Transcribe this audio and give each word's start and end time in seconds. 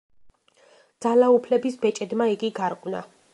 ძალაუფლების 1.05 1.77
ბეჭედმა 1.85 2.29
იგი 2.33 2.51
გარყვნა. 2.63 3.05